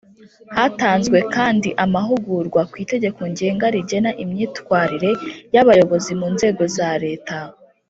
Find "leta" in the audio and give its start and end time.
7.03-7.37